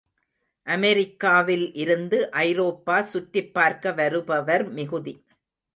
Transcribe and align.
அமெரிக்காவில் 0.67 1.73
இருந்து 1.73 2.31
ஐரோப்பா 2.39 3.01
சுற்றிப் 3.01 3.53
பார்க்க 3.53 3.91
வருபவர் 3.91 4.69
மிகுதி. 4.71 5.15